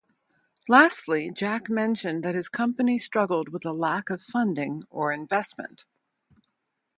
[0.67, 5.85] Lastly, Jack mentioned that his company struggled with a lack of funding or investment.